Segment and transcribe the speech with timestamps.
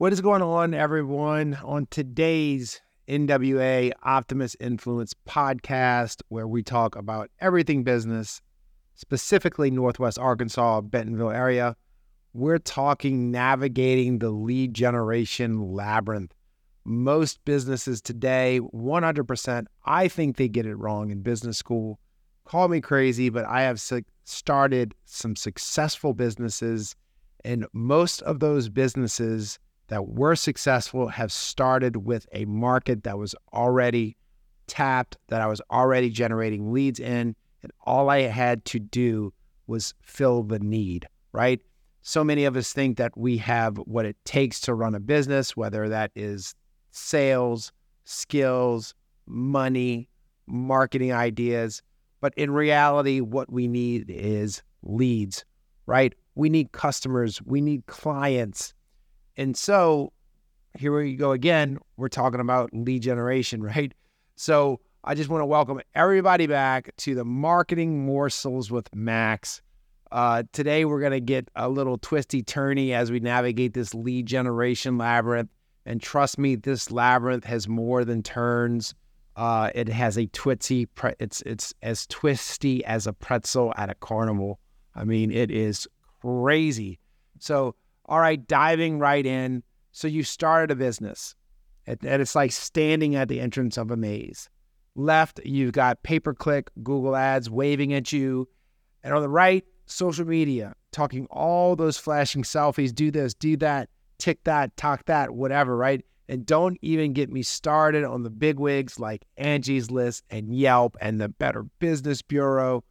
[0.00, 7.30] What is going on, everyone, on today's NWA Optimist Influence podcast, where we talk about
[7.38, 8.40] everything business,
[8.94, 11.76] specifically Northwest Arkansas, Bentonville area.
[12.32, 16.32] We're talking navigating the lead generation labyrinth.
[16.86, 22.00] Most businesses today, 100%, I think they get it wrong in business school.
[22.46, 23.78] Call me crazy, but I have
[24.24, 26.96] started some successful businesses,
[27.44, 29.58] and most of those businesses
[29.90, 34.16] that were successful have started with a market that was already
[34.68, 39.32] tapped, that I was already generating leads in, and all I had to do
[39.66, 41.60] was fill the need, right?
[42.02, 45.56] So many of us think that we have what it takes to run a business,
[45.56, 46.54] whether that is
[46.92, 47.72] sales,
[48.04, 48.94] skills,
[49.26, 50.08] money,
[50.46, 51.82] marketing ideas.
[52.20, 55.44] But in reality, what we need is leads,
[55.86, 56.14] right?
[56.36, 58.72] We need customers, we need clients,
[59.40, 60.12] and so
[60.78, 61.78] here we go again.
[61.96, 63.92] We're talking about lead generation, right?
[64.36, 69.62] So I just want to welcome everybody back to the Marketing Morsels with Max.
[70.12, 74.26] Uh, today we're going to get a little twisty turny as we navigate this lead
[74.26, 75.48] generation labyrinth.
[75.86, 78.94] And trust me, this labyrinth has more than turns.
[79.36, 80.86] Uh, it has a twitsy.
[80.94, 84.60] Pre- it's it's as twisty as a pretzel at a carnival.
[84.94, 85.88] I mean, it is
[86.20, 86.98] crazy.
[87.38, 87.74] So
[88.10, 89.62] all right, diving right in.
[89.92, 91.34] So you started a business,
[91.86, 94.50] and it's like standing at the entrance of a maze.
[94.96, 98.48] Left, you've got pay per click, Google Ads waving at you.
[99.02, 103.88] And on the right, social media, talking all those flashing selfies, do this, do that,
[104.18, 106.04] tick that, talk that, whatever, right?
[106.28, 110.96] And don't even get me started on the big wigs like Angie's List and Yelp
[111.00, 112.84] and the Better Business Bureau.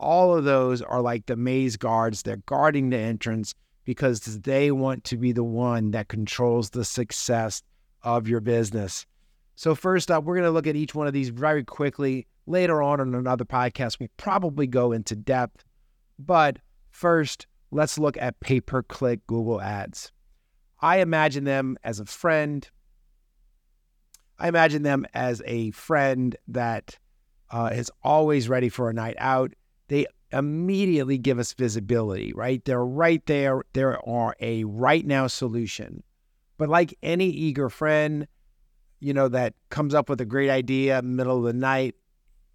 [0.00, 2.22] All of those are like the maze guards.
[2.22, 3.54] They're guarding the entrance
[3.86, 7.62] because they want to be the one that controls the success
[8.02, 9.06] of your business.
[9.54, 12.26] So, first up, we're going to look at each one of these very quickly.
[12.48, 15.64] Later on in another podcast, we probably go into depth.
[16.18, 16.58] But
[16.90, 20.12] first, let's look at pay per click Google Ads.
[20.80, 22.68] I imagine them as a friend.
[24.38, 26.98] I imagine them as a friend that
[27.50, 29.54] uh, is always ready for a night out.
[29.88, 32.64] They immediately give us visibility, right?
[32.64, 33.62] They're right there.
[33.72, 36.02] They are a right now solution.
[36.58, 38.26] But like any eager friend,
[39.00, 41.94] you know, that comes up with a great idea middle of the night,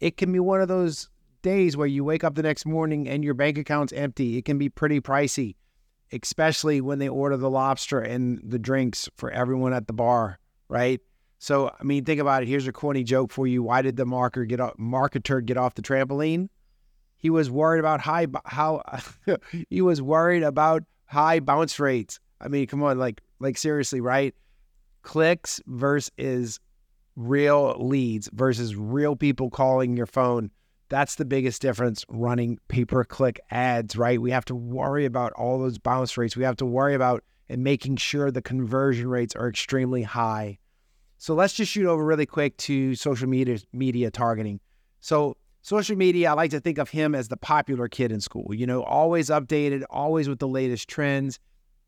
[0.00, 1.08] it can be one of those
[1.42, 4.36] days where you wake up the next morning and your bank account's empty.
[4.36, 5.56] It can be pretty pricey,
[6.12, 10.38] especially when they order the lobster and the drinks for everyone at the bar,
[10.68, 11.00] right?
[11.38, 12.48] So, I mean, think about it.
[12.48, 13.62] Here's a corny joke for you.
[13.62, 16.48] Why did the marker get off, marketer get off the trampoline?
[17.16, 18.82] He was worried about high how
[19.70, 22.20] he was worried about high bounce rates.
[22.40, 24.34] I mean, come on, like like seriously, right?
[25.02, 26.60] Clicks versus
[27.16, 30.50] real leads versus real people calling your phone.
[30.88, 34.20] That's the biggest difference running pay per click ads, right?
[34.20, 36.36] We have to worry about all those bounce rates.
[36.36, 40.58] We have to worry about and making sure the conversion rates are extremely high.
[41.18, 44.60] So let's just shoot over really quick to social media media targeting.
[45.00, 48.54] So social media, I like to think of him as the popular kid in school,
[48.54, 51.40] you know, always updated, always with the latest trends.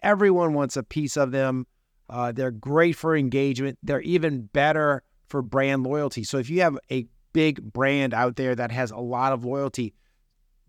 [0.02, 1.64] Everyone wants a piece of them.
[2.10, 3.78] Uh, they're great for engagement.
[3.84, 6.24] They're even better for brand loyalty.
[6.24, 9.94] So if you have a big brand out there that has a lot of loyalty,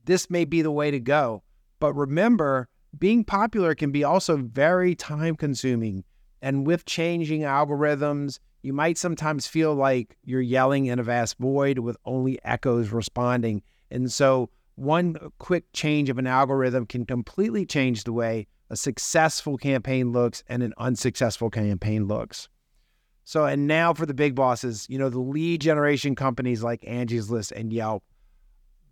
[0.06, 1.42] this may be the way to go.
[1.80, 2.68] But remember,
[3.00, 6.04] being popular can be also very time consuming.
[6.44, 11.80] And with changing algorithms you might sometimes feel like you're yelling in a vast void
[11.80, 13.62] with only echoes responding.
[13.90, 19.58] And so, one quick change of an algorithm can completely change the way a successful
[19.58, 22.48] campaign looks and an unsuccessful campaign looks.
[23.26, 27.30] So, and now for the big bosses, you know, the lead generation companies like Angie's
[27.30, 28.04] List and Yelp,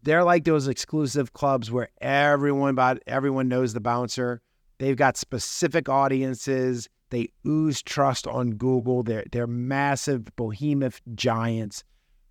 [0.04, 4.42] they're like those exclusive clubs where everyone about everyone knows the bouncer.
[4.78, 9.04] They've got specific audiences they ooze trust on Google.
[9.04, 11.84] They're, they're massive behemoth giants.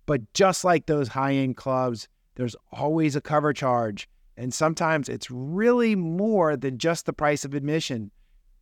[0.05, 4.07] But just like those high end clubs, there's always a cover charge.
[4.37, 8.11] And sometimes it's really more than just the price of admission.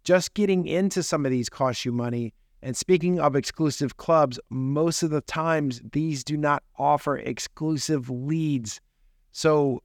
[0.04, 2.34] Just getting into some of these costs you money.
[2.62, 8.80] And speaking of exclusive clubs, most of the times these do not offer exclusive leads.
[9.34, 9.84] So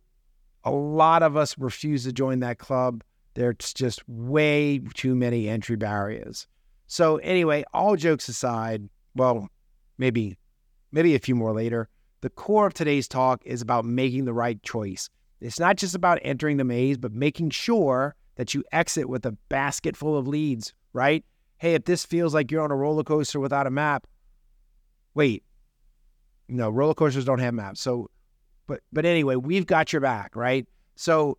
[0.64, 3.02] a lot of us refuse to join that club
[3.40, 6.46] there's just way too many entry barriers.
[6.86, 9.48] So anyway, all jokes aside, well,
[9.98, 10.36] maybe
[10.92, 11.88] maybe a few more later,
[12.20, 15.08] the core of today's talk is about making the right choice.
[15.40, 19.32] It's not just about entering the maze, but making sure that you exit with a
[19.48, 21.24] basket full of leads, right?
[21.60, 24.06] hey, if this feels like you're on a roller coaster without a map,
[25.12, 25.44] wait,
[26.48, 27.82] no, roller coasters don't have maps.
[27.82, 28.08] So,
[28.66, 30.66] but but anyway, we've got your back, right?
[30.96, 31.36] So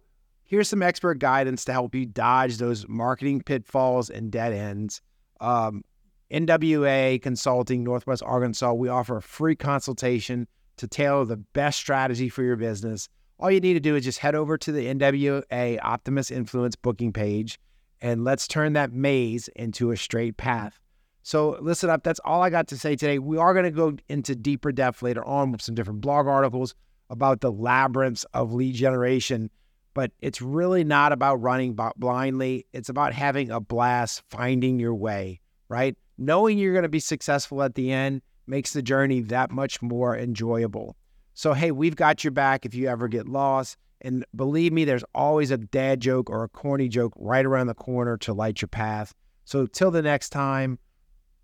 [0.51, 5.01] here's some expert guidance to help you dodge those marketing pitfalls and dead ends.
[5.39, 5.81] Um,
[6.29, 10.45] NWA Consulting, Northwest Arkansas, we offer a free consultation
[10.75, 13.07] to tailor the best strategy for your business.
[13.39, 17.13] All you need to do is just head over to the NWA Optimus Influence booking
[17.13, 17.57] page
[18.01, 20.77] and let's turn that maze into a straight path.
[21.23, 22.03] So, listen up.
[22.03, 23.19] That's all I got to say today.
[23.19, 26.75] We are going to go into deeper depth later on with some different blog articles
[27.09, 29.49] about the labyrinths of lead generation.
[29.93, 32.65] But it's really not about running blindly.
[32.71, 35.97] It's about having a blast, finding your way, right?
[36.17, 40.15] Knowing you're going to be successful at the end makes the journey that much more
[40.15, 40.95] enjoyable.
[41.33, 43.77] So, hey, we've got your back if you ever get lost.
[44.01, 47.73] And believe me, there's always a dad joke or a corny joke right around the
[47.73, 49.13] corner to light your path.
[49.45, 50.79] So, till the next time,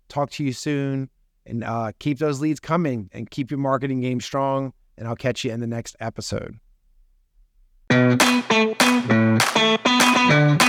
[0.08, 1.08] talk to you soon
[1.46, 4.72] and uh, keep those leads coming and keep your marketing game strong.
[4.96, 6.58] And I'll catch you in the next episode.
[8.16, 8.82] Thank
[10.62, 10.67] you.